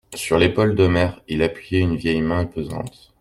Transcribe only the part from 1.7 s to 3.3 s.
une vieille main pesante.